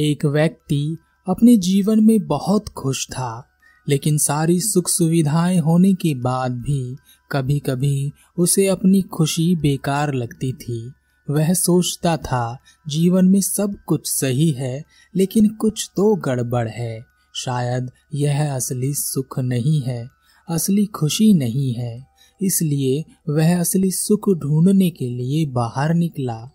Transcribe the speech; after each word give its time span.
एक 0.00 0.26
व्यक्ति 0.26 0.96
अपने 1.28 1.56
जीवन 1.56 2.04
में 2.04 2.26
बहुत 2.26 2.68
खुश 2.68 3.06
था, 3.10 3.48
लेकिन 3.88 4.18
सारी 4.18 4.60
सुख 4.60 4.88
सुविधाएँ 4.88 5.58
होने 5.58 5.94
के 5.94 6.14
बाद 6.14 6.52
भी 6.52 6.96
कभी 7.32 7.58
कभी 7.58 8.12
उसे 8.38 8.66
अपनी 8.66 9.02
खुशी 9.02 9.56
बेकार 9.56 10.14
लगती 10.14 10.52
थी। 10.52 10.92
वह 11.30 11.52
सोचता 11.52 12.16
था, 12.16 12.58
जीवन 12.88 13.24
में 13.28 13.40
सब 13.40 13.76
कुछ 13.86 14.06
सही 14.06 14.50
है, 14.50 14.84
लेकिन 15.16 15.48
कुछ 15.48 15.90
तो 15.96 16.14
गड़बड़ 16.14 16.68
है। 16.68 17.04
शायद 17.34 17.90
यह 18.14 18.54
असली 18.54 18.94
सुख 18.94 19.38
नहीं 19.38 19.82
है, 19.82 20.08
असली 20.48 20.86
खुशी 20.86 21.34
नहीं 21.34 21.72
है। 21.72 22.06
इसलिए 22.42 23.04
वह 23.28 23.60
असली 23.60 23.90
सुख 23.90 24.30
ढूँढने 24.30 24.90
के 24.90 25.08
लिए 25.08 25.46
बाहर 25.46 25.94
निकला। 25.94 26.50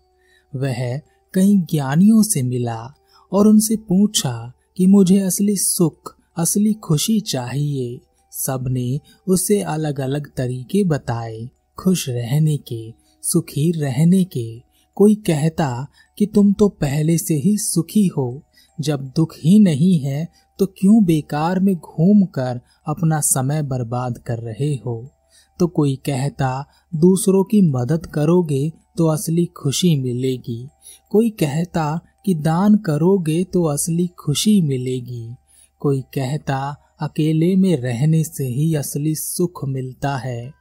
वह 0.56 1.00
कई 1.34 1.56
ज्ञानियों 1.56 2.22
से 2.22 2.42
मिला 2.42 2.94
और 3.32 3.46
उनसे 3.46 3.76
पूछा 3.76 4.52
कि 4.76 4.86
मुझे 4.86 5.18
असली 5.18 5.56
सुख, 5.56 6.14
असली 6.36 6.72
खुशी 6.74 7.20
चाहिए। 7.20 8.00
सबने 8.32 9.00
उसे 9.26 9.60
अलग 9.60 10.00
अलग 10.00 10.30
तरीके 10.36 10.84
बताए, 10.84 11.48
खुश 11.78 12.08
रहने 12.08 12.56
के, 12.56 12.92
सुखी 13.22 13.70
रहने 13.72 14.24
के। 14.24 14.62
कोई 14.96 15.14
कहता 15.14 15.86
कि 16.18 16.26
तुम 16.26 16.52
तो 16.52 16.68
पहले 16.68 17.18
से 17.18 17.34
ही 17.34 17.56
सुखी 17.58 18.06
हो, 18.06 18.42
जब 18.78 19.12
दुख 19.16 19.34
ही 19.36 19.58
नहीं 19.58 19.98
है 19.98 20.28
तो 20.58 20.66
क्यों 20.66 21.04
बेकार 21.04 21.60
में 21.60 21.74
घूमकर 21.74 22.60
अपना 22.88 23.20
समय 23.20 23.62
बर्बाद 23.62 24.18
कर 24.18 24.38
रहे 24.38 24.74
हो? 24.76 25.10
तो 25.58 25.66
कोई 25.66 25.94
कहता, 25.96 26.64
दूसरों 26.94 27.42
की 27.44 27.60
मदद 27.62 28.06
करोगे 28.06 28.70
तो 28.96 29.06
असली 29.06 29.44
खुशी 29.56 29.94
मिलेगी। 29.96 30.68
कोई 31.10 31.30
कहता 31.30 32.00
कि 32.26 32.34
दान 32.34 32.76
करोगे 32.76 33.44
तो 33.44 33.64
असली 33.64 34.06
खुशी 34.06 34.62
मिलेगी। 34.62 35.34
कोई 35.80 36.00
कहता, 36.00 36.76
अकेले 37.00 37.56
में 37.56 37.76
रहने 37.76 38.24
से 38.24 38.46
ही 38.46 38.74
असली 38.74 39.14
सुख 39.14 39.64
मिलता 39.64 40.16
है। 40.16 40.52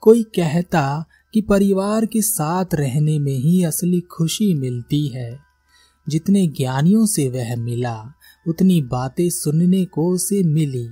कोई 0.00 0.22
कहता 0.22 1.04
कि 1.34 1.40
परिवार 1.40 2.06
के 2.06 2.22
साथ 2.22 2.64
रहने 2.74 3.18
में 3.18 3.36
ही 3.36 3.64
असली 3.64 4.00
खुशी 4.00 4.54
मिलती 4.54 5.08
है। 5.08 5.38
जितने 6.08 6.46
ज्ञानियों 6.46 7.06
से 7.06 7.28
वह 7.28 7.56
मिला, 7.56 8.14
उतनी 8.48 8.82
बातें 8.82 9.30
सुनने 9.30 9.84
को 9.84 10.08
उसे 10.08 10.42
मिली। 10.42 10.88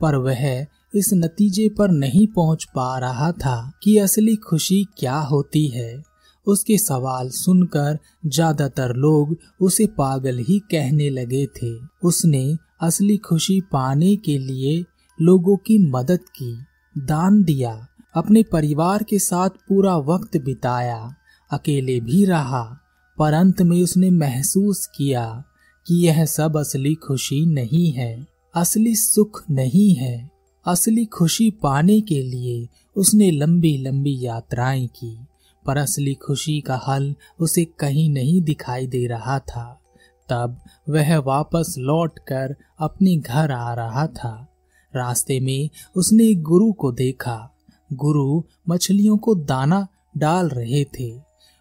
पर 0.00 0.14
वह 0.14 0.66
इस 0.94 1.10
नतीजे 1.14 1.68
पर 1.68 1.90
नहीं 1.90 2.26
पहुँच 2.26 2.64
पा 2.64 2.98
रहा 2.98 3.32
था 3.32 3.72
कि 3.82 3.98
असली 3.98 4.36
खुशी 4.36 4.86
क्या 4.98 5.16
होती 5.16 5.68
है। 5.68 6.09
उसके 6.46 6.78
सवाल 6.78 7.28
सुनकर 7.30 7.98
ज़्यादातर 8.26 8.94
लोग 8.96 9.36
उसे 9.60 9.86
पागल 9.86 10.38
ही 10.38 10.58
कहने 10.58 11.08
लगे 11.10 11.46
थे। 11.62 11.72
उसने 12.04 12.56
असली 12.80 13.16
खुशी 13.16 13.60
पाने 13.60 14.16
के 14.16 14.38
लिए 14.38 14.84
लोगों 15.18 15.56
की 15.56 15.78
मदद 15.90 16.20
की, 16.36 16.52
दान 16.98 17.42
दिया, 17.42 17.86
अपने 18.14 18.42
परिवार 18.42 19.02
के 19.02 19.18
साथ 19.18 19.50
पूरा 19.68 19.96
वक्त 19.96 20.36
बिताया, 20.36 21.14
अकेले 21.50 22.00
भी 22.00 22.24
रहा, 22.24 22.62
पर 23.18 23.32
अंत 23.32 23.62
में 23.62 23.82
उसने 23.82 24.10
महसूस 24.10 24.86
किया 24.86 25.44
कि 25.86 25.94
यह 26.06 26.24
सब 26.24 26.56
असली 26.56 26.94
खुशी 26.94 27.44
नहीं 27.46 27.92
है, 27.92 28.26
असली 28.54 28.94
सुख 28.94 29.42
नहीं 29.50 29.94
है। 29.94 30.30
असली 30.66 31.04
खुशी 31.04 31.50
पाने 31.50 32.00
के 32.00 32.22
लिए 32.22 32.68
उसने 32.96 33.30
लंबी 33.30 33.76
लंबी 33.78 34.18
यात्राएँ 34.20 34.86
की। 34.86 35.16
पर 35.66 35.76
असली 35.76 36.14
खुशी 36.14 36.60
का 36.60 36.80
हल 36.88 37.14
उसे 37.40 37.64
कहीं 37.64 38.10
नहीं 38.10 38.42
दिखाई 38.42 38.86
दे 38.86 39.06
रहा 39.06 39.38
था। 39.38 39.80
तब 40.28 40.60
वह 40.88 41.18
वापस 41.18 41.74
लौटकर 41.78 42.56
अपने 42.78 43.16
घर 43.16 43.50
आ 43.50 43.74
रहा 43.74 44.06
था। 44.06 44.46
रास्ते 44.96 45.40
में 45.40 45.70
उसने 45.96 46.34
गुरु 46.34 46.72
को 46.72 46.92
देखा। 46.92 47.50
गुरु 47.92 48.42
मछलियों 48.68 49.16
को 49.16 49.34
दाना 49.34 49.88
डाल 50.18 50.48
रहे 50.48 50.84
थे। 50.84 51.20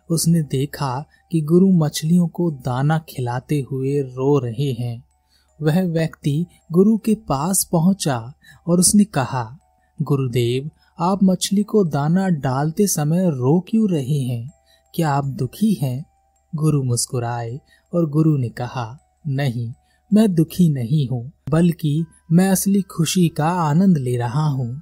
उसने 0.09 0.41
देखा 0.41 1.05
कि 1.31 1.41
गुरु 1.41 1.67
मछलियों 1.67 2.27
को 2.27 2.51
दाना 2.51 2.99
खिलाते 2.99 3.65
हुए 3.71 4.01
रो 4.01 4.39
रहे 4.39 4.71
हैं। 4.71 5.03
वह 5.61 5.83
व्यक्ति 5.83 6.45
गुरु 6.71 6.97
के 6.97 7.15
पास 7.15 7.69
पहुँचा 7.71 8.33
और 8.67 8.79
उसने 8.79 9.03
कहा, 9.03 9.57
गुरुदेव 10.01 10.71
आप 11.01 11.19
मछली 11.23 11.63
को 11.63 11.83
दाना 11.83 12.27
डालते 12.29 12.87
समय 12.87 13.29
रो 13.29 13.65
क्यों 13.69 13.89
रहे 13.89 14.19
हैं? 14.19 14.51
क्या 14.95 15.09
आप 15.09 15.25
दुखी 15.25 15.73
हैं? 15.73 16.05
गुरु 16.55 16.83
मुस्कुराए 16.83 17.59
और 17.93 18.09
गुरु 18.09 18.37
ने 18.37 18.49
कहा, 18.49 18.99
नहीं, 19.27 19.73
मैं 20.13 20.35
दुखी 20.35 20.69
नहीं 20.69 21.07
हूँ, 21.07 21.31
बल्कि 21.49 22.05
मैं 22.31 22.49
असली 22.49 22.81
खुशी 22.81 23.27
का 23.29 23.47
आनंद 23.47 23.97
ले 23.97 24.17
रहा 24.17 24.45
हूँ। 24.47 24.81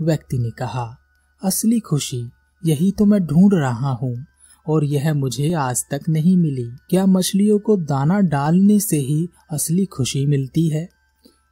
व्यक्ति 0.00 0.38
ने 0.38 0.50
कहा, 0.50 0.96
असली 1.42 1.80
खुशी, 1.80 2.30
यही 2.66 2.92
तो 2.92 3.04
मैं 3.04 3.20
ढूंढ 3.26 3.54
रहा 3.54 3.90
हूँ, 3.90 4.24
और 4.66 4.84
यह 4.84 5.14
मुझे 5.14 5.52
आज 5.54 5.84
तक 5.90 6.00
नहीं 6.08 6.36
मिली। 6.36 6.70
क्या 6.90 7.06
मछलियों 7.06 7.58
को 7.58 7.76
दाना 7.76 8.20
डालने 8.20 8.80
से 8.80 8.98
ही 8.98 9.28
असली 9.50 9.86
खुशी 9.86 10.26
मिलती 10.26 10.68
है? 10.68 10.88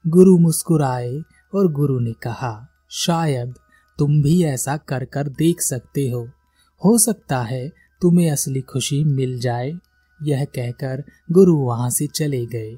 गुरु 0.07 0.39
मुस्कुराए 0.39 1.23
और 1.55 1.73
गुरु 1.73 1.99
ने 1.99 2.13
कहा, 2.13 2.69
शायद 2.91 3.55
तुम 3.99 4.23
भी 4.23 4.43
ऐसा 4.45 4.77
कर 4.77 5.05
कर 5.05 5.29
देख 5.29 5.61
सकते 5.61 6.09
हो। 6.11 6.29
हो 6.85 6.99
सकता 6.99 7.41
है 7.43 7.69
तुम्हें 8.03 8.31
असली 8.31 8.61
खुशी 8.61 9.03
मिल 9.05 9.39
जाए, 9.41 9.73
यह 10.21 10.45
कहकर 10.45 11.03
गुरु 11.33 11.57
वहाँ 11.57 11.91
से 11.91 12.07
चले 12.07 12.47
गए। 12.47 12.77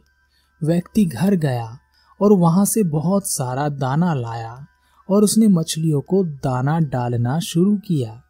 व्यक्ति 0.62 1.04
घर 1.04 1.34
गया 1.34 1.78
और 2.20 2.32
वहाँ 2.32 2.64
से 2.64 2.82
बहुत 2.82 3.26
सारा 3.26 3.68
दाना 3.68 4.14
लाया 4.14 4.66
और 5.08 5.24
उसने 5.24 5.48
मछलियों 5.48 6.00
को 6.00 6.24
दाना 6.24 6.78
डालना 6.80 7.38
शुरू 7.40 7.76
किया। 7.76 8.22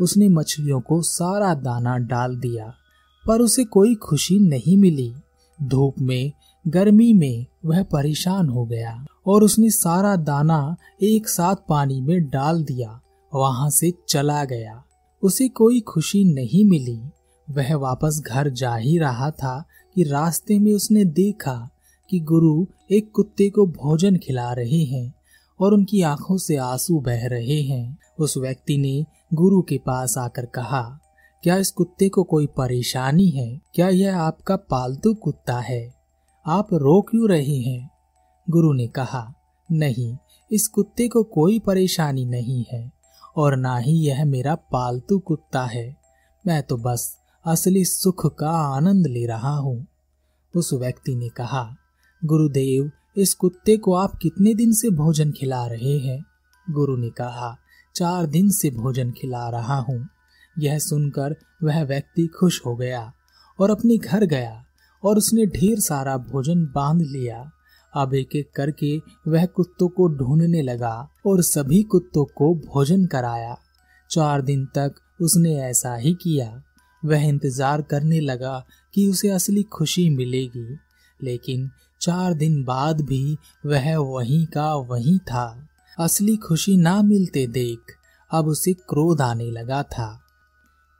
उसने 0.00 0.28
मछलियों 0.28 0.80
को 0.80 1.02
सारा 1.02 1.54
दाना 1.54 1.96
डाल 1.98 2.36
दिया, 2.36 2.72
पर 3.26 3.40
उसे 3.40 3.64
कोई 3.64 3.94
खुशी 3.94 4.38
नहीं 4.38 4.76
मिली। 4.76 5.12
धूप 5.62 5.94
में, 6.00 6.32
गर्मी 6.68 7.12
में 7.12 7.46
वह 7.64 7.82
परेशान 7.82 8.48
हो 8.48 8.64
गया। 8.64 9.04
और 9.28 9.44
उसने 9.44 9.70
सारा 9.70 10.16
दाना 10.16 10.76
एक 11.02 11.28
साथ 11.28 11.56
पानी 11.68 12.00
में 12.00 12.28
डाल 12.28 12.64
दिया, 12.64 13.00
वहाँ 13.34 13.70
से 13.70 13.92
चला 14.08 14.44
गया। 14.44 14.84
उसे 15.22 15.48
कोई 15.48 15.80
खुशी 15.80 16.24
नहीं 16.24 16.64
मिली। 16.64 17.00
वह 17.50 17.76
वापस 17.76 18.22
घर 18.26 18.50
जा 18.50 18.74
ही 18.74 18.98
रहा 18.98 19.30
था 19.30 19.64
कि 19.94 20.02
रास्ते 20.02 20.58
में 20.58 20.72
उसने 20.72 21.04
देखा 21.04 21.70
कि 22.10 22.20
गुरु 22.20 22.66
एक 22.90 23.10
कुत्ते 23.14 23.50
को 23.50 23.66
भोजन 23.66 24.16
खिला 24.16 24.52
रहे 24.52 24.84
हैं 24.84 25.14
और 25.60 25.74
उनकी 25.74 26.02
आँखों 26.02 26.38
से 26.38 26.56
आँसू 26.56 27.00
बह 27.00 27.26
रहे 27.26 27.62
हैं। 27.62 27.98
उस 28.18 28.36
व्यक्ति 28.36 28.78
ने 28.78 29.06
गुरु 29.34 29.62
के 29.62 29.78
पास 29.78 30.18
आकर 30.18 30.46
कहा, 30.46 31.00
क्या 31.42 31.56
इस 31.56 31.70
कुत्ते 31.70 32.08
को 32.08 32.22
कोई 32.22 32.46
परेशानी 32.46 33.28
है? 33.28 33.60
क्या 33.74 33.88
यह 33.88 34.18
आपका 34.18 34.56
पालतू 34.56 35.14
कुत्ता 35.14 35.58
है? 35.60 35.94
आप 36.46 36.68
रो 36.74 37.02
क्यों 37.02 37.28
रहे 37.28 37.56
हैं? 37.56 37.97
गुरु 38.50 38.72
ने 38.72 38.86
कहा, 38.86 39.34
नहीं, 39.72 40.16
इस 40.52 40.68
कुत्ते 40.68 41.08
को 41.08 41.22
कोई 41.22 41.58
परेशानी 41.58 42.24
नहीं 42.24 42.64
है, 42.72 42.92
और 43.36 43.56
ना 43.56 43.76
ही 43.76 43.92
यह 43.92 44.24
मेरा 44.24 44.54
पालतू 44.54 45.18
कुत्ता 45.18 45.62
है। 45.62 45.96
मैं 46.46 46.62
तो 46.62 46.76
बस 46.76 47.18
असली 47.44 47.84
सुख 47.84 48.38
का 48.38 48.50
आनंद 48.50 49.06
ले 49.06 49.26
रहा 49.26 49.56
हूँ। 49.56 49.86
उस 50.56 50.72
व्यक्ति 50.72 51.14
ने 51.14 51.28
कहा, 51.28 51.76
गुरुदेव, 52.24 52.90
इस 53.16 53.34
कुत्ते 53.34 53.76
को 53.76 53.94
आप 53.94 54.18
कितने 54.22 54.54
दिन 54.54 54.72
से 54.72 54.90
भोजन 54.90 55.32
खिला 55.32 55.66
रहे 55.66 55.98
हैं? 55.98 56.24
गुरु 56.70 56.96
ने 56.96 57.10
कहा, 57.10 57.58
चार 57.94 58.26
दिन 58.26 58.50
से 58.50 58.70
भोजन 58.70 59.10
खिला 59.10 59.48
रहा 59.48 59.76
हूँ। 59.76 60.08
यह 60.58 60.78
सुनकर 60.78 61.36
वह 61.62 61.82
व्यक्ति 61.82 62.26
खुश 62.26 62.66
हो 62.66 62.76
गया 62.76 63.12
और 63.60 63.70
अपने 63.70 63.98
घर 63.98 64.24
गया 64.24 64.64
और 65.04 65.16
उसने 65.18 65.46
ढेर 65.46 65.80
सारा 65.80 66.16
भोजन 66.16 66.72
बाँध 66.74 67.02
लिया। 67.02 67.50
अब 67.92 68.14
एक 68.14 68.36
एक 68.36 68.50
करके 68.54 68.96
वह 69.28 69.46
कुत्तों 69.46 69.88
को 69.88 70.08
ढूँढने 70.08 70.62
लगा 70.62 70.94
और 71.26 71.42
सभी 71.42 71.82
कुत्तों 71.82 72.24
को 72.36 72.54
भोजन 72.66 73.06
कराया। 73.06 73.56
चार 74.10 74.42
दिन 74.42 74.64
तक 74.66 74.94
उसने 75.20 75.54
ऐसा 75.60 75.94
ही 75.96 76.12
किया। 76.14 76.50
वह 77.02 77.24
इंतज़ार 77.24 77.82
करने 77.82 78.20
लगा 78.20 78.58
कि 78.94 79.06
उसे 79.08 79.28
असली 79.28 79.62
खुशी 79.62 80.08
मिलेगी, 80.10 80.78
लेकिन 81.20 81.70
चार 82.00 82.34
दिन 82.34 82.62
बाद 82.64 83.00
भी 83.00 83.36
वह 83.66 83.96
वहीं 83.98 84.46
का 84.46 84.74
वहीं 84.74 85.18
था। 85.18 85.46
असली 85.98 86.36
खुशी 86.36 86.76
ना 86.76 87.00
मिलते 87.02 87.46
देख 87.46 87.94
अब 88.30 88.46
उसे 88.46 88.72
क्रोध 88.88 89.20
आने 89.20 89.50
लगा 89.50 89.82
था। 89.82 90.08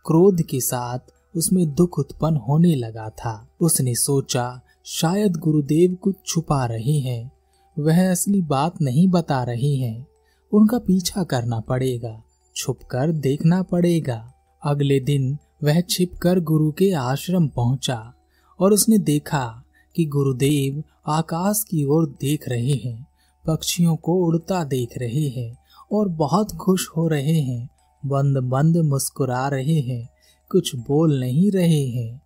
क्रोध 0.07 0.43
के 0.43 0.61
साथ 0.61 1.13
उसमें 1.37 1.75
दुख 1.75 1.99
उत्पन्न 1.99 2.37
होने 2.39 2.75
लगा 2.75 3.09
था। 3.11 3.35
उसने 3.61 3.95
सोचा 3.95 4.45
शायद 4.91 5.37
गुरुदेव 5.37 5.95
कुछ 5.95 6.15
छुपा 6.27 6.65
रहे 6.67 6.99
हैं। 6.99 7.31
वह 7.77 8.11
असली 8.11 8.41
बात 8.43 8.81
नहीं 8.83 9.09
बता 9.09 9.43
रहे 9.43 9.75
हैं। 9.75 10.07
उनका 10.53 10.79
पीछा 10.79 11.25
करना 11.25 11.61
पड़ेगा 11.61 12.23
छुपकर 12.57 13.13
देखना 13.13 13.63
पड़ेगा। 13.63 14.33
अगले 14.63 15.01
दिन 15.01 15.39
वह 15.65 15.81
छिपकर 15.81 16.41
गुरु 16.41 16.71
के 16.73 16.91
आश्रम 16.93 17.49
पहुँचा 17.49 18.15
और 18.61 18.73
उसने 18.73 18.99
देखा 18.99 19.65
कि 19.97 20.05
गुरुदेव 20.05 20.83
आकाश 21.07 21.65
की 21.71 21.85
ओर 21.85 22.09
देख 22.21 22.49
रहे 22.49 22.75
हैं, 22.75 23.07
पक्षियों 23.47 23.97
को 23.97 24.15
उड़ता 24.15 24.65
देख 24.65 24.99
रहे 24.99 25.29
हैं 25.29 25.57
और 25.93 26.09
बहुत 26.09 26.55
खुश 26.57 26.89
हो 26.97 27.09
रहे 27.09 27.41
हैं 27.41 27.69
बंद 28.07 28.39
बंद 28.39 28.77
मुस्कुरा 28.77 29.49
रहे 29.49 29.81
हैं, 29.81 30.09
कुछ 30.51 30.77
बोल 30.77 31.21
नहीं 31.21 31.51
रहे 31.51 31.87
हैं। 31.87 32.21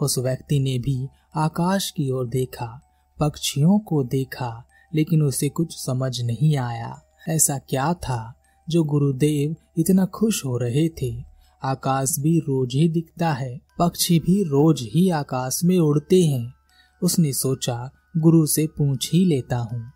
उस 0.00 0.18
व्यक्ति 0.18 0.58
ने 0.58 0.78
भी 0.78 1.08
आकाश 1.36 1.90
की 1.90 2.10
ओर 2.10 2.26
देखा, 2.26 2.80
पक्षियों 3.20 3.78
को 3.78 4.04
देखा, 4.04 4.64
लेकिन 4.94 5.22
उसे 5.22 5.48
कुछ 5.48 5.84
समझ 5.84 6.20
नहीं 6.20 6.56
आया। 6.56 7.02
ऐसा 7.28 7.58
क्या 7.58 7.94
था 7.94 8.34
जो 8.68 8.84
गुरुदेव 8.84 9.56
इतना 9.78 10.06
खुश 10.06 10.44
हो 10.44 10.58
रहे 10.58 10.88
थे? 10.88 11.24
आकाश 11.64 12.16
भी 12.18 12.38
रोज 12.38 12.74
ही 12.74 12.88
दिखता 12.88 13.32
है, 13.32 13.60
पक्षी 13.78 14.20
भी 14.20 14.42
रोज 14.42 14.82
ही 14.82 15.10
आकाश 15.10 15.60
में 15.64 15.78
उड़ते 15.78 16.22
हैं। 16.22 16.54
उसने 17.02 17.32
सोचा, 17.32 17.90
गुरु 18.16 18.46
से 18.46 18.66
पूछ 18.66 19.12
ही 19.12 19.24
लेता 19.24 19.56
हूँ। 19.56 19.92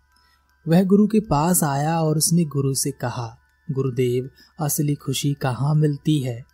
वह 0.67 0.83
गुरु 0.83 1.07
के 1.07 1.19
पास 1.19 1.63
आया 1.63 2.01
और 2.01 2.17
उसने 2.17 2.45
गुरु 2.45 2.73
से 2.73 2.91
कहा, 2.91 3.37
गुरुदेव, 3.71 4.29
असली 4.59 4.95
खुशी 4.95 5.33
कहाँ 5.33 5.75
मिलती 5.75 6.19
है? 6.19 6.45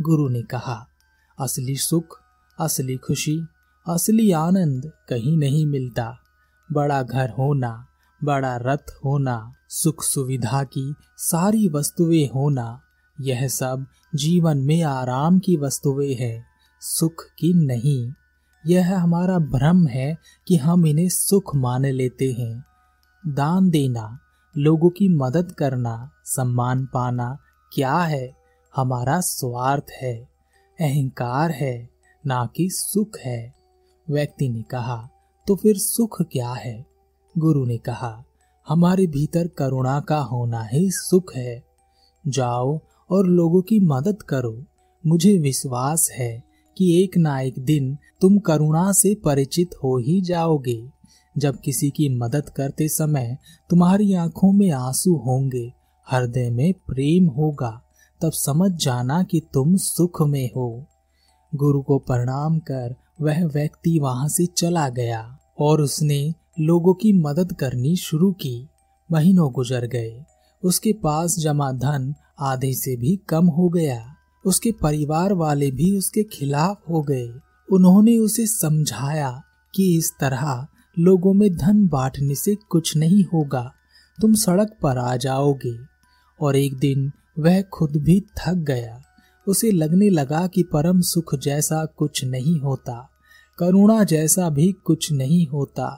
गुरु 0.00 0.28
ने 0.28 0.42
कहा, 0.42 0.86
असली 1.38 1.76
सुख, 1.76 2.20
असली 2.58 2.96
खुशी। 2.96 3.46
असली 3.90 4.32
आनंद 4.32 4.92
कहीं 5.08 5.36
नहीं 5.36 5.66
मिलता। 5.66 6.18
बड़ा 6.72 7.02
घर 7.02 7.30
होना, 7.30 7.86
बड़ा 8.24 8.56
रथ 8.56 8.90
होना, 9.04 9.52
सुख 9.68 10.02
सुविधा 10.02 10.64
की 10.64 10.94
सारी 11.16 11.68
वस्तुएँ 11.68 12.26
होना, 12.26 12.80
यह 13.20 13.48
सब 13.48 13.86
जीवन 14.14 14.58
में 14.58 14.82
आराम 14.82 15.38
की 15.38 15.56
वस्तुएँ 15.56 16.14
हैं, 16.14 16.46
सुख 16.80 17.24
की 17.38 17.66
नहीं। 17.66 18.12
यह 18.66 18.98
हमारा 18.98 19.38
भ्रम 19.38 19.86
है 19.86 20.18
कि 20.48 20.56
हम 20.56 20.86
इन्हें 20.86 21.08
सुख 21.08 21.56
मान 21.56 21.86
लेते 21.86 22.32
हैं। 22.32 22.64
दान 23.26 23.70
देना, 23.70 24.18
लोगों 24.58 24.90
की 24.90 25.08
मदद 25.08 25.52
करना, 25.52 26.10
सम्मान 26.24 26.86
पाना, 26.86 27.38
क्या 27.72 27.98
है? 27.98 28.36
हमारा 28.76 29.20
स्वार्थ 29.20 29.86
है, 30.02 30.16
अहंकार 30.80 31.50
है, 31.50 31.90
ना 32.26 32.48
कि 32.56 32.70
सुख 32.70 33.18
है। 33.18 33.59
व्यक्ति 34.10 34.48
ने 34.48 34.62
कहा 34.62 35.08
तो 35.46 35.56
फिर 35.56 35.76
सुख 35.76 36.22
क्या 36.22 36.52
है? 36.52 36.86
गुरु 37.38 37.64
ने 37.64 37.78
कहा, 37.78 38.24
हमारे 38.68 39.06
भीतर 39.06 39.48
करुणा 39.48 40.00
का 40.00 40.18
होना 40.18 40.62
ही 40.62 40.90
सुख 40.90 41.34
है। 41.36 41.64
जाओ 42.26 42.80
और 43.10 43.26
लोगों 43.26 43.62
की 43.62 43.80
मदद 43.80 44.22
करो। 44.22 44.64
मुझे 45.06 45.38
विश्वास 45.38 46.10
है 46.12 46.44
कि 46.76 47.04
एक 47.04 47.16
ना 47.16 47.40
एक 47.40 47.54
दिन 47.58 47.98
तुम 48.20 48.38
करुणा 48.38 48.92
से 48.92 49.14
परिचित 49.14 49.70
हो 49.74 49.98
ही 49.98 50.20
जाओगे। 50.20 50.88
जब 51.38 51.60
किसी 51.60 51.90
की 51.90 52.08
मदद 52.08 52.48
करते 52.48 52.88
समय 52.88 53.38
तुम्हारी 53.70 54.14
आँखों 54.14 54.52
में 54.52 54.70
आँसू 54.70 55.16
होंगे, 55.16 55.72
हृदय 56.10 56.50
में 56.50 56.72
प्रेम 56.72 57.26
होगा, 57.26 57.82
तब 58.20 58.32
समझ 58.32 58.70
जाना 58.70 59.22
कि 59.22 59.40
तुम 59.54 59.76
सुख 59.76 60.22
में 60.22 60.50
हो। 60.56 60.86
गुरु 61.54 61.82
को 61.82 61.98
प्रणाम 61.98 62.58
कर 62.58 62.96
वह 63.22 63.44
व्यक्ति 63.44 63.98
वहाँ 63.98 64.28
से 64.28 64.46
चला 64.46 64.88
गया 64.88 65.38
और 65.58 65.80
उसने 65.80 66.34
लोगों 66.60 66.94
की 66.94 67.12
मदद 67.12 67.52
करनी 67.52 67.96
शुरू 67.96 68.32
की। 68.32 68.68
महीनों 69.12 69.52
गुजर 69.52 69.86
गए। 69.86 70.24
उसके 70.64 70.92
पास 70.92 71.38
जमा 71.38 71.72
धन 71.72 72.14
आधे 72.40 72.74
से 72.74 72.96
भी 72.96 73.16
कम 73.16 73.46
हो 73.46 73.68
गया। 73.68 74.14
उसके 74.46 74.72
परिवार 74.72 75.32
वाले 75.32 75.70
भी 75.70 75.98
उसके 75.98 76.22
खिलाफ 76.22 76.82
हो 76.90 77.02
गए। 77.02 77.32
उन्होंने 77.72 78.18
उसे 78.18 78.46
समझाया 78.46 79.42
कि 79.74 79.98
इस 79.98 80.12
तरह 80.20 80.66
लोगों 80.98 81.32
में 81.32 81.56
धन 81.56 81.88
बांटने 81.88 82.34
से 82.34 82.54
कुछ 82.54 82.96
नहीं 82.96 83.24
होगा। 83.24 83.72
तुम 84.20 84.34
सड़क 84.34 84.76
पर 84.82 84.98
आ 84.98 85.16
जाओगे। 85.16 85.76
और 86.40 86.56
एक 86.56 86.78
दिन 86.78 87.12
वह 87.38 87.62
खुद 87.62 87.96
भी 87.96 88.20
थक 88.20 88.54
गया। 88.54 89.02
उसे 89.48 89.70
लगने 89.70 90.08
लगा 90.08 90.46
कि 90.46 90.62
परम 90.62 91.00
सुख 91.00 91.34
जैसा 91.34 91.84
कुछ 91.84 92.24
नहीं 92.24 92.60
होता। 92.60 93.09
करुणा 93.60 94.02
जैसा 94.04 94.48
भी 94.50 94.70
कुछ 94.84 95.10
नहीं 95.12 95.46
होता। 95.46 95.88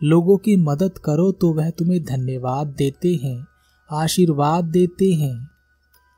लोगों 0.00 0.36
की 0.36 0.56
मदद 0.56 0.98
करो 0.98 1.30
तो 1.32 1.52
वह 1.54 1.70
तुम्हें 1.70 2.02
धन्यवाद 2.04 2.74
देते 2.78 3.14
हैं, 3.14 3.46
आशीर्वाद 3.90 4.64
देते 4.64 5.12
हैं। 5.12 5.36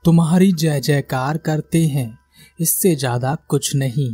तुम्हारी 0.05 0.53
जय 0.53 0.81
जयकार 0.81 1.39
करते 1.39 1.87
हैं, 1.87 2.19
इससे 2.61 2.95
ज़्यादा 2.97 3.35
कुछ 3.49 3.75
नहीं। 3.77 4.11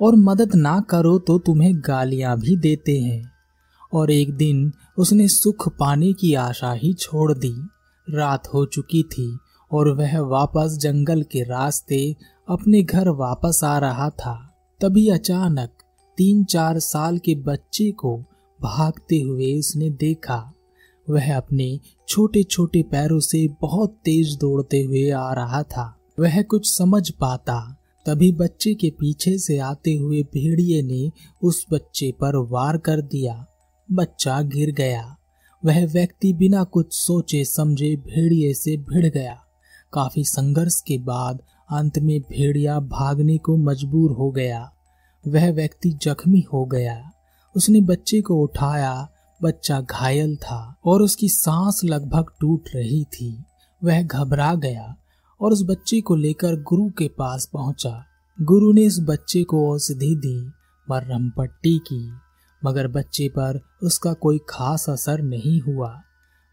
और 0.00 0.16
मदद 0.18 0.54
ना 0.54 0.78
करो 0.80 1.18
तो 1.18 1.38
तुम्हें 1.38 1.72
गालियाँ 1.78 2.36
भी 2.38 2.56
देते 2.58 2.98
हैं। 3.00 3.22
और 3.92 4.10
एक 4.10 4.36
दिन 4.36 4.72
उसने 4.98 5.28
सुख 5.28 5.68
पाने 5.78 6.12
की 6.12 6.34
आशा 6.36 6.72
ही 6.72 6.92
छोड़ 6.94 7.32
दी। 7.34 7.54
रात 8.08 8.48
हो 8.54 8.64
चुकी 8.66 9.02
थी 9.02 9.36
और 9.70 9.88
वह 9.94 10.18
वापस 10.20 10.76
जंगल 10.80 11.22
के 11.22 11.42
रास्ते 11.44 12.00
अपने 12.48 12.82
घर 12.82 13.08
वापस 13.16 13.60
आ 13.64 13.78
रहा 13.78 14.08
था। 14.10 14.34
तभी 14.80 15.08
अचानक 15.10 15.77
तीन 16.18 16.44
चार 16.44 16.78
साल 16.78 17.18
के 17.18 17.34
बच्चे 17.34 17.90
को 17.90 18.18
भागते 18.62 19.20
हुए 19.20 19.58
उसने 19.58 19.90
देखा। 19.90 20.54
वह 21.10 21.36
अपने 21.36 21.80
छोटे 22.08 22.42
छोटे 22.42 22.82
पैरों 22.82 23.20
से 23.20 23.48
बहुत 23.60 23.90
तेज 24.04 24.36
दौड़ते 24.36 24.82
हुए 24.82 25.10
आ 25.10 25.32
रहा 25.32 25.62
था। 25.62 25.98
वह 26.20 26.42
कुछ 26.42 26.78
समझ 26.78 27.10
पाता। 27.10 27.76
तभी 28.06 28.32
बच्चे 28.32 28.74
के 28.74 28.90
पीछे 28.90 29.38
से 29.38 29.58
आते 29.58 29.94
हुए 29.94 30.22
भेड़िए 30.22 30.82
ने 30.82 31.10
उस 31.42 31.66
बच्चे 31.72 32.12
पर 32.12 32.36
वार 32.36 32.76
कर 32.76 33.00
दिया। 33.00 33.46
बच्चा 33.92 34.42
गिर 34.42 34.70
गया। 34.70 35.16
वह 35.64 35.86
व्यक्ति 35.86 36.32
बिना 36.32 36.64
कुछ 36.64 36.86
सोचे 36.92 37.44
समझे 37.44 37.96
भेड़िए 37.96 38.54
से 38.54 38.76
भिड़ 38.76 39.06
गया। 39.06 39.42
काफ़ी 39.92 40.24
संघर्ष 40.24 40.80
के 40.80 40.98
बाद 40.98 41.42
अंत 41.72 41.98
में 41.98 42.20
भेड़िया 42.20 42.80
भागने 42.80 43.38
को 43.38 43.56
मजबूर 43.56 44.12
हो 44.12 44.30
गया। 44.30 44.72
वह 45.28 45.52
व्यक्ति 45.52 45.90
जख्मी 46.02 46.44
हो 46.52 46.64
गया। 46.64 47.10
उसने 47.56 47.80
बच्चे 47.80 48.20
को 48.20 48.34
उठाया। 48.34 49.08
बच्चा 49.42 49.80
घायल 49.80 50.36
था 50.36 50.74
और 50.84 51.02
उसकी 51.02 51.28
सांस 51.28 51.80
लगभग 51.84 52.26
टूट 52.40 52.68
रही 52.74 53.04
थी। 53.04 53.44
वह 53.84 54.02
घबरा 54.02 54.54
गया 54.54 54.96
और 55.40 55.52
उस 55.52 55.62
बच्चे 55.62 56.00
को 56.00 56.14
लेकर 56.14 56.56
गुरु 56.62 56.88
के 56.90 57.08
पास 57.08 57.48
पहुँचा। 57.52 58.04
गुरु 58.38 58.72
ने 58.72 58.86
उस 58.86 58.98
बच्चे 59.00 59.42
को 59.44 59.72
औषधि 59.72 60.14
दी 60.16 60.50
मरहम 60.90 61.30
पट्टी 61.30 61.78
की, 61.78 62.12
मगर 62.64 62.88
बच्चे 62.88 63.28
पर 63.28 63.60
उसका 63.82 64.12
कोई 64.12 64.38
खास 64.48 64.88
असर 64.88 65.22
नहीं 65.22 65.60
हुआ। 65.60 66.02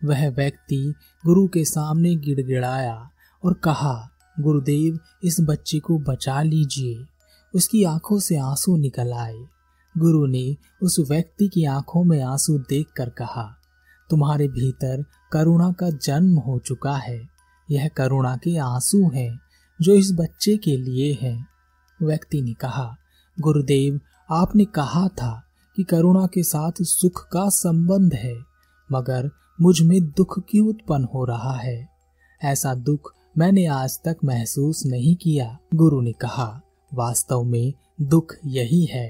वह 0.05 0.29
व्यक्ति 0.29 0.93
गुरु 1.25 1.47
के 1.47 1.65
सामने 1.65 2.15
गिड़गिड़ाया 2.15 3.09
और 3.45 3.53
कहा, 3.53 4.09
गुरुदेव, 4.39 5.00
इस 5.23 5.38
बच्चे 5.41 5.79
को 5.79 5.97
बचा 5.97 6.41
लीजिए। 6.41 7.05
उसकी 7.55 7.83
आँखों 7.83 8.19
से 8.19 8.38
आँसू 8.38 8.77
निकल 8.77 9.13
आए। 9.13 9.45
गुरु 9.97 10.25
ने 10.25 10.55
उस 10.83 11.00
व्यक्ति 11.00 11.47
की 11.47 11.65
आँखों 11.65 12.03
में 12.03 12.21
आँसू 12.21 12.57
देखकर 12.57 13.09
कहा, 13.09 13.57
तुम्हारे 14.09 14.47
भीतर 14.47 15.05
करुणा 15.31 15.71
का 15.71 15.89
जन्म 15.89 16.38
हो 16.38 16.59
चुका 16.59 16.95
है। 16.95 17.29
यह 17.71 17.88
करुणा 17.88 18.35
के 18.35 18.57
आँसू 18.57 19.09
हैं, 19.09 19.39
जो 19.81 19.93
इस 19.93 20.12
बच्चे 20.12 20.57
के 20.57 20.77
लिए 20.77 21.17
हैं। 21.21 21.47
व्यक्ति 22.03 22.41
ने 22.41 22.53
कहा, 22.53 22.95
गुरुदेव, 23.39 24.00
आपने 24.29 24.65
कहा 24.65 25.07
था 25.07 25.43
कि 25.75 25.83
करुणा 25.83 26.27
के 26.27 26.43
साथ 26.43 26.71
सुख 26.81 27.29
का 27.31 27.50
संबंध 27.50 28.13
है, 28.13 28.35
मगर 28.91 29.29
मुझमें 29.62 30.01
दुख 30.01 30.39
क्यों 30.50 30.67
उत्पन्न 30.67 31.03
हो 31.03 31.25
रहा 31.25 31.53
है? 31.53 31.89
ऐसा 32.43 32.75
दुख 32.75 33.13
मैंने 33.38 33.65
आज 33.65 34.00
तक 34.05 34.17
महसूस 34.25 34.85
नहीं 34.85 35.15
किया। 35.15 35.57
गुरु 35.75 36.01
ने 36.01 36.12
कहा 36.12 36.62
वास्तव 36.95 37.43
में 37.43 37.73
दुख 38.01 38.35
यही 38.45 38.83
है। 38.85 39.07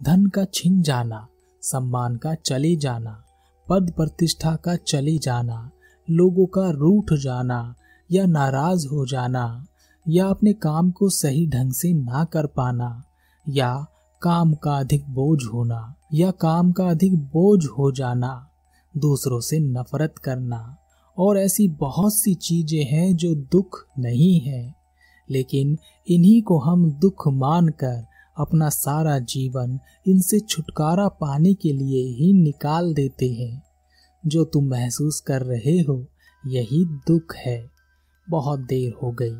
धन 0.00 0.26
का 0.26 0.44
छिन 0.44 0.82
जाना, 0.82 1.26
सम्मान 1.62 2.16
का 2.16 2.34
चले 2.34 2.74
जाना, 2.76 3.24
पद 3.68 3.92
प्रतिष्ठा 3.96 4.54
का 4.56 4.76
चले 4.76 5.18
जाना, 5.18 5.70
लोगों 6.08 6.46
का 6.46 6.68
रूठ 6.70 7.12
जाना 7.12 7.74
या 8.10 8.26
नाराज़ 8.26 8.86
हो 8.86 9.06
जाना 9.06 9.64
या 10.06 10.26
अपने 10.26 10.52
काम 10.52 10.90
को 10.90 11.08
सही 11.08 11.46
ढंग 11.46 11.72
से 11.72 11.92
ना 11.92 12.24
कर 12.24 12.46
पाना 12.46 13.02
या 13.48 13.86
काम 14.22 14.54
का 14.54 14.76
अधिक 14.76 15.08
बोझ 15.08 15.38
होना 15.52 15.94
या 16.14 16.30
काम 16.30 16.72
का 16.72 16.86
अधिक 16.86 17.16
बोझ 17.16 17.64
हो 17.78 17.90
जाना, 17.92 18.50
दूसरों 18.94 19.40
से 19.40 19.60
नफरत 19.60 20.18
करना 20.18 20.76
और 21.18 21.38
ऐसी 21.38 21.68
बहुत 21.68 22.14
सी 22.14 22.34
चीज़ें 22.34 22.84
हैं 22.84 23.14
जो 23.16 23.34
दुख 23.34 23.86
नहीं 23.98 24.40
है। 24.40 24.83
लेकिन 25.30 25.78
इन्हीं 26.08 26.42
को 26.42 26.58
हम 26.58 26.92
दुख 26.92 27.28
मानकर 27.28 28.06
अपना 28.38 28.68
सारा 28.68 29.18
जीवन 29.18 29.78
इनसे 30.06 30.40
छुटकारा 30.40 31.08
पाने 31.08 31.54
के 31.54 31.72
लिए 31.72 32.06
ही 32.16 32.32
निकाल 32.32 32.94
देते 32.94 33.32
हैं। 33.32 33.62
जो 34.26 34.44
तुम 34.44 34.64
महसूस 34.64 35.20
कर 35.20 35.42
रहे 35.42 35.80
हो, 35.80 36.06
यही 36.46 36.84
दुख 36.84 37.34
है। 37.36 37.70
बहुत 38.30 38.60
देर 38.60 38.92
हो 39.02 39.12
गई, 39.12 39.36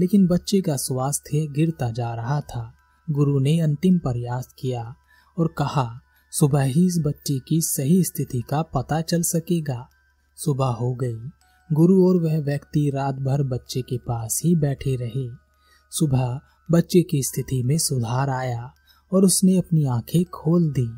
लेकिन 0.00 0.26
बच्चे 0.26 0.60
का 0.60 0.76
स्वास्थ्य 0.76 1.46
गिरता 1.46 1.90
जा 1.90 2.14
रहा 2.14 2.40
था। 2.40 2.74
गुरु 3.10 3.38
ने 3.38 3.60
अंतिम 3.60 3.98
प्रयास 3.98 4.54
किया 4.58 4.94
और 5.38 5.54
कहा, 5.58 6.00
सुबह 6.32 6.62
ही 6.62 6.86
इस 6.86 7.02
बच्चे 7.06 7.38
की 7.38 7.60
सही 7.60 8.04
स्थिति 8.04 8.42
का 8.50 8.62
पता 8.62 9.00
चल 9.00 9.22
सकेगा। 9.22 9.88
सुबह 10.36 10.66
हो 10.66 10.94
गई 10.94 11.30
गुरु 11.72 12.08
और 12.08 12.16
वह 12.16 12.40
व्यक्ति 12.40 12.90
रात 12.94 13.14
भर 13.14 13.42
बच्चे 13.42 13.82
के 13.82 13.98
पास 13.98 14.40
ही 14.44 14.54
बैठे 14.56 14.96
रहे। 14.96 15.28
सुबह 15.90 16.40
बच्चे 16.70 17.02
की 17.02 17.22
स्थिति 17.22 17.62
में 17.62 17.78
सुधार 17.78 18.30
आया 18.30 18.74
और 19.12 19.24
उसने 19.24 19.58
अपनी 19.58 19.84
आँखें 19.84 20.24
खोल 20.24 20.70
दी। 20.70 20.90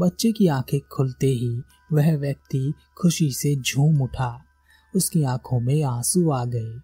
बच्चे 0.00 0.32
की 0.32 0.46
आँखें 0.46 0.80
खुलते 0.92 1.26
ही 1.26 1.62
वह 1.92 2.16
व्यक्ति 2.16 2.72
खुशी 2.98 3.30
से 3.30 3.56
झूम 3.56 4.02
उठा। 4.02 4.42
उसकी 4.96 5.22
आँखों 5.22 5.60
में 5.60 5.82
आँसू 5.82 6.30
आ 6.30 6.44
गए 6.44 6.76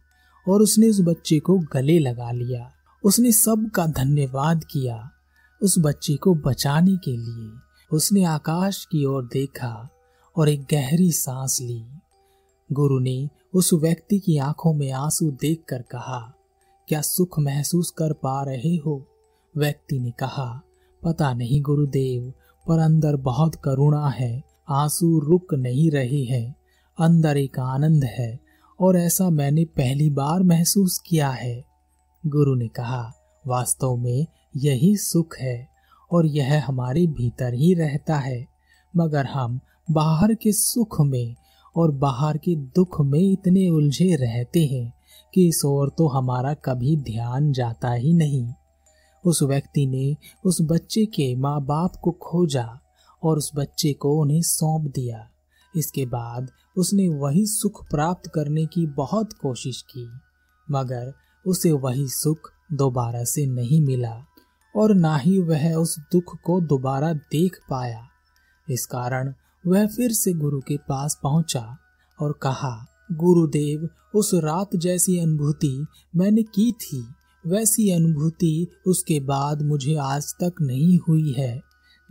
और 0.49 0.63
उसने 0.63 0.89
उस 0.89 1.01
बच्चे 1.01 1.39
को 1.39 1.59
गले 1.59 1.99
लगा 1.99 2.31
लिया। 2.31 2.73
उसने 3.05 3.33
सबका 3.33 3.87
धन्यवाद 3.87 4.65
किया 4.65 5.11
उस 5.63 5.75
बच्चे 5.79 6.17
को 6.17 6.35
बचाने 6.35 6.97
के 6.97 7.17
लिए। 7.17 7.51
उसने 7.93 8.25
आकाश 8.25 8.85
की 8.85 9.05
ओर 9.05 9.25
देखा 9.25 9.89
और 10.37 10.49
एक 10.49 10.63
गहरी 10.63 11.13
सांस 11.13 11.59
ली। 11.61 11.85
गुरु 12.73 12.99
ने 12.99 13.29
उस 13.55 13.73
व्यक्ति 13.73 14.19
की 14.19 14.39
आँखों 14.39 14.75
में 14.75 14.93
आँसू 14.93 15.31
देखकर 15.31 15.83
कहा, 15.83 16.35
क्या 16.89 17.01
सुख 17.01 17.39
महसूस 17.39 17.91
कर 17.91 18.13
पा 18.13 18.43
रहे 18.43 18.77
हो? 18.77 19.07
व्यक्ति 19.57 19.99
ने 19.99 20.11
कहा, 20.11 20.63
पता 21.05 21.35
नहीं 21.35 21.63
गुरुदेव, 21.63 22.33
पर 22.69 22.79
अंदर 22.79 23.17
बहुत 23.17 23.55
करुणा 23.55 24.09
है, 24.09 24.45
आँसू 24.69 25.19
रुक 25.19 25.55
नहीं 25.55 25.91
रहे 25.91 26.25
हैं, 26.25 26.57
अंदर 27.01 27.37
एक 27.37 27.59
आनंद 27.59 28.05
है, 28.05 28.41
और 28.81 28.97
ऐसा 28.97 29.31
मैंने 29.31 29.65
पहली 29.65 30.11
बार 30.11 30.43
महसूस 30.43 30.99
किया 30.99 31.31
है। 31.31 31.65
गुरु 32.27 32.55
ने 32.55 32.69
कहा, 32.69 33.13
वास्तव 33.47 33.97
में 33.97 34.27
यही 34.57 34.97
सुख 34.97 35.37
है, 35.39 35.69
और 36.13 36.27
यह 36.27 36.65
हमारे 36.67 37.07
भीतर 37.07 37.55
ही 37.55 37.75
रहता 37.75 38.17
है, 38.17 38.47
मगर 38.97 39.27
हम 39.27 39.61
बाहर 39.91 40.35
के 40.35 40.53
सुख 40.53 41.01
में 41.01 41.37
और 41.79 41.91
बाहर 41.91 42.37
के 42.39 42.55
दुख 42.77 43.01
में 43.01 43.21
इतने 43.21 43.69
उलझे 43.71 44.15
रहते 44.17 44.65
हैं 44.67 44.93
कि 45.35 45.47
इस 45.49 45.63
ओर 45.65 45.91
तो 45.99 46.07
हमारा 46.09 46.55
कभी 46.55 46.97
ध्यान 46.97 47.53
जाता 47.53 47.93
ही 47.93 48.13
नहीं। 48.13 48.47
उस 49.25 49.43
व्यक्ति 49.43 49.87
ने 49.87 50.17
उस 50.45 50.59
बच्चे 50.63 51.05
के 51.07 51.35
माँ 51.37 51.61
बाप 51.61 51.97
को 52.03 52.11
खोजा 52.23 52.69
और 53.23 53.39
उस 53.39 53.51
बच्चे 53.57 53.93
को 53.93 54.19
उन्हें 54.21 54.41
सौंप 54.43 54.91
दिया। 54.91 55.29
इसके 55.75 56.07
बाद 56.07 56.51
उसने 56.77 57.09
वही 57.09 57.47
सुख 57.47 57.85
प्राप्त 57.91 58.31
करने 58.35 58.67
की 58.67 58.87
बहुत 58.87 59.33
कोशिश 59.33 59.83
की, 59.83 60.09
मगर 60.69 61.13
उसे 61.47 61.73
वही 61.73 62.07
सुख 62.09 62.51
दोबारा 62.73 63.25
से 63.25 63.47
नहीं 63.47 63.81
मिला 63.81 64.15
और 64.75 64.95
ना 64.95 65.17
ही 65.17 65.39
वह 65.41 65.73
उस 65.75 65.99
दुख 66.13 66.37
को 66.45 66.61
दोबारा 66.61 67.13
देख 67.13 67.59
पाया। 67.71 68.07
इस 68.69 68.87
कारण 68.87 69.33
वह 69.67 69.87
फिर 69.87 70.13
से 70.13 70.33
गुरु 70.33 70.61
के 70.61 70.77
पास 70.77 71.21
पहुँचा 71.23 71.79
और 72.21 72.33
कहा, 72.33 72.87
गुरुदेव, 73.13 73.89
उस 74.15 74.31
रात 74.35 74.77
जैसी 74.77 75.19
अनुभूति 75.19 75.87
मैंने 76.17 76.43
की 76.43 76.73
थी, 76.73 77.09
वैसी 77.47 77.91
अनुभूति 77.91 78.67
उसके 78.87 79.21
बाद 79.21 79.63
मुझे 79.63 79.95
आज 79.95 80.35
तक 80.35 80.53
नहीं 80.63 80.99
हुई 81.09 81.33
है। 81.33 81.63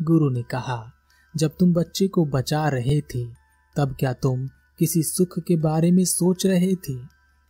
गुरु 0.02 0.30
ने 0.30 0.44
कहा, 0.44 0.92
जब 1.36 1.52
तुम 1.60 1.74
बच्चे 1.74 2.08
को 2.08 2.26
बचा 2.26 2.70
रहे 2.70 3.02
थे, 3.02 3.26
तब 3.76 3.96
क्या 4.00 4.14
तुम 4.14 4.48
किसी 4.80 5.04
सुख 5.04 5.40
के 5.40 5.56
बारे 5.56 5.92
में 5.92 6.06
सोच 6.06 6.46
रहे 6.46 6.76
थे? 6.76 6.96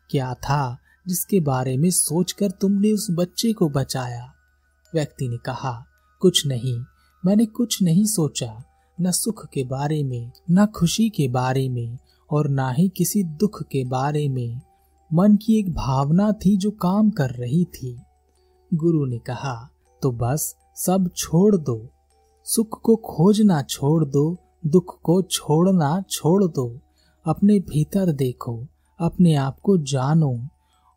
क्या 0.09 0.33
था 0.33 0.77
जिसके 1.07 1.39
बारे 1.39 1.77
में 1.77 1.89
सोचकर 1.89 2.51
तुमने 2.51 2.91
उस 2.91 3.07
बच्चे 3.11 3.53
को 3.53 3.69
बचाया? 3.69 4.33
व्यक्ति 4.93 5.27
ने 5.27 5.37
कहा, 5.37 5.85
कुछ 6.19 6.47
नहीं, 6.47 6.83
मैंने 7.25 7.45
कुछ 7.45 7.81
नहीं 7.81 8.05
सोचा। 8.05 8.63
न 9.01 9.11
सुख 9.11 9.45
के 9.45 9.63
बारे 9.63 10.03
में, 10.03 10.31
न 10.51 10.65
खुशी 10.65 11.09
के 11.09 11.27
बारे 11.27 11.69
में, 11.69 11.97
और 12.31 12.49
ना 12.49 12.71
ही 12.71 12.89
किसी 12.89 13.23
दुख 13.23 13.63
के 13.63 13.85
बारे 13.85 14.29
में। 14.29 14.61
मन 15.13 15.35
की 15.35 15.59
एक 15.59 15.73
भावना 15.73 16.31
थी 16.31 16.57
जो 16.57 16.71
काम 16.71 17.09
कर 17.09 17.29
रही 17.29 17.65
थी। 17.65 17.99
गुरु 18.73 19.05
ने 19.05 19.17
कहा 19.17 19.69
तो 20.01 20.11
बस, 20.11 20.55
सब 20.75 21.09
छोड़ 21.15 21.55
दो। 21.55 21.89
सुख 22.43 22.81
को 22.81 22.95
खोजना 22.95 23.61
छोड़ 23.61 24.05
दो, 24.05 24.37
दुख 24.67 25.01
को 25.01 25.21
छोड़ना 25.21 26.03
छोड़ 26.09 26.43
दो। 26.43 26.79
अपने 27.25 27.59
भीतर 27.59 28.11
देखो, 28.11 28.67
अपने 28.99 29.35
आप 29.35 29.59
को 29.59 29.77
जानो, 29.77 30.47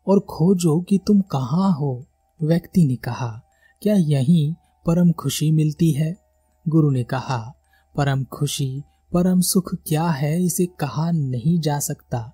और 0.07 0.19
खोजो 0.19 0.81
कि 0.81 0.99
तुम 1.07 1.21
कहाँ 1.21 1.71
हो। 1.73 2.05
व्यक्ति 2.41 2.85
ने 2.85 2.95
कहा, 2.95 3.41
क्या 3.81 3.95
यही 3.95 4.55
परम 4.85 5.11
खुशी 5.11 5.51
मिलती 5.51 5.91
है? 5.91 6.17
गुरु 6.67 6.89
ने 6.89 7.03
कहा 7.03 7.53
परम 7.95 8.23
खुशी, 8.23 8.83
परम 9.13 9.41
सुख 9.41 9.75
क्या 9.87 10.03
है 10.03 10.43
इसे 10.43 10.65
कहा 10.65 11.11
नहीं 11.11 11.59
जा 11.59 11.79
सकता। 11.79 12.33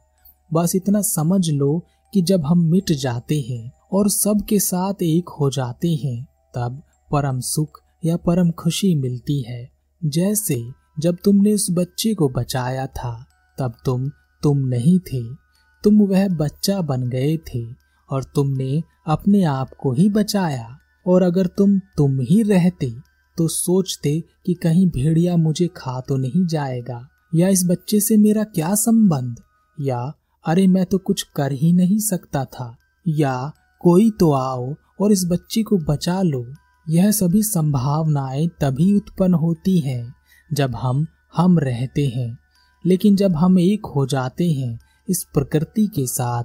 बस 0.53 0.75
इतना 0.75 1.01
समझ 1.01 1.49
लो 1.49 1.85
कि 2.13 2.21
जब 2.21 2.45
हम 2.45 2.59
मिट 2.59 2.91
जाते 2.91 3.41
हैं 3.41 3.71
और 3.93 4.09
सबके 4.09 4.59
साथ 4.59 4.93
एक 5.03 5.29
हो 5.29 5.49
जाते 5.49 5.95
हैं, 5.95 6.27
तब 6.55 6.83
परम 7.11 7.39
सुख 7.39 7.81
या 8.05 8.17
परम 8.17 8.51
खुशी 8.51 8.95
मिलती 8.95 9.41
है। 9.41 9.69
जैसे 10.05 10.63
जब 10.99 11.17
तुमने 11.23 11.53
उस 11.53 11.67
बच्चे 11.71 12.13
को 12.13 12.29
बचाया 12.29 12.87
था, 12.87 13.25
तब 13.59 13.73
तुम 13.85 14.09
तुम 14.43 14.57
नहीं 14.57 14.99
थे। 14.99 15.35
तुम 15.83 16.01
वह 16.01 16.27
बच्चा 16.27 16.81
बन 16.81 17.09
गए 17.09 17.37
थे 17.37 17.65
और 18.11 18.23
तुमने 18.23 18.83
अपने 19.07 19.43
आप 19.43 19.69
को 19.79 19.91
ही 19.91 20.09
बचाया। 20.09 20.77
और 21.07 21.23
अगर 21.23 21.47
तुम 21.47 21.79
तुम 21.79 22.19
ही 22.21 22.41
रहते 22.41 22.93
तो 23.37 23.47
सोचते 23.47 24.23
कि 24.45 24.53
कहीं 24.53 24.87
भेड़िया 24.87 25.37
मुझे 25.37 25.67
खा 25.67 26.01
तो 26.01 26.17
नहीं 26.17 26.45
जाएगा। 26.45 27.07
या 27.35 27.47
इस 27.47 27.65
बच्चे 27.65 27.99
से 27.99 28.17
मेरा 28.17 28.43
क्या 28.43 28.75
संबंध? 28.75 29.35
या, 29.81 30.13
अरे 30.45 30.67
मैं 30.67 30.85
तो 30.85 30.97
कुछ 30.97 31.23
कर 31.35 31.51
ही 31.51 31.73
नहीं 31.73 31.99
सकता 31.99 32.45
था। 32.45 32.77
या, 33.07 33.53
कोई 33.81 34.11
तो 34.11 34.31
आओ 34.31 34.75
और 35.01 35.11
इस 35.11 35.25
बच्चे 35.25 35.63
को 35.63 35.77
बचा 35.77 36.21
लो। 36.21 36.53
यह 36.89 37.11
सभी 37.11 37.43
संभावनाएँ 37.43 38.47
तभी 38.47 38.95
उत्पन्न 38.95 39.33
होती 39.33 39.79
हैं, 39.79 40.15
जब 40.53 40.75
हम 40.75 41.07
हम 41.37 41.59
रहते 41.59 42.07
हैं। 42.07 42.37
लेकिन 42.85 43.15
जब 43.15 43.35
हम 43.35 43.59
एक 43.59 43.85
हो 43.85 44.05
जाते 44.05 44.51
हैं 44.51 44.79
इस 45.09 45.23
प्रकृति 45.33 45.87
के 45.87 46.07
साथ, 46.07 46.43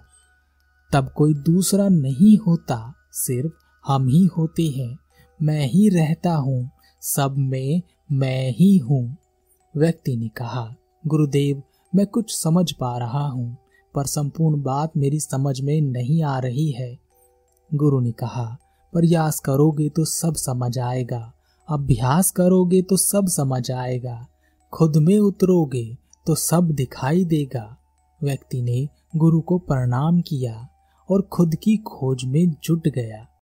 तब 0.92 1.12
कोई 1.16 1.34
दूसरा 1.34 1.88
नहीं 1.88 2.38
होता। 2.38 2.94
सिर्फ़ 3.12 3.52
हम 3.86 4.08
ही 4.08 4.26
होते 4.26 4.62
हैं। 4.68 4.98
मैं 5.42 5.66
ही 5.66 5.88
रहता 5.88 6.34
हूँ। 6.34 6.70
सब 7.02 7.34
में 7.38 7.82
मैं 8.12 8.50
ही 8.50 8.76
हूँ। 8.78 9.16
व्यक्ति 9.74 10.16
ने 10.16 10.28
कहा, 10.28 10.74
गुरुदेव, 11.04 11.62
मैं 11.92 12.06
कुछ 12.06 12.34
समझ 12.34 12.70
पा 12.72 12.96
रहा 12.98 13.26
हूँ, 13.26 13.56
पर 13.94 14.06
संपूर्ण 14.06 14.62
बात 14.62 14.96
मेरी 14.96 15.20
समझ 15.20 15.60
में 15.60 15.80
नहीं 15.80 16.22
आ 16.22 16.38
रही 16.38 16.70
है। 16.70 16.96
गुरु 17.70 18.00
ने 18.00 18.12
कहा, 18.12 18.44
प्रयास 18.92 19.40
करोगे 19.40 19.88
तो 19.88 20.04
सब 20.04 20.34
समझ 20.34 20.78
आएगा, 20.78 21.32
अभ्यास 21.68 22.30
करोगे 22.30 22.82
तो 22.82 22.96
सब 22.96 23.26
समझ 23.26 23.70
आएगा, 23.70 24.26
खुद 24.72 24.96
में 24.96 25.18
उतरोगे 25.18 25.84
तो 26.26 26.34
सब 26.34 26.70
दिखाई 26.70 27.24
देगा। 27.24 27.76
व्यक्ति 28.20 28.62
ने 28.62 28.88
गुरु 29.16 29.40
को 29.40 29.58
प्रणाम 29.58 30.20
किया 30.20 30.68
और 31.08 31.22
खुद 31.22 31.54
की 31.54 31.76
खोज 31.76 32.24
में 32.24 32.56
जुट 32.64 32.88
गया। 32.88 33.26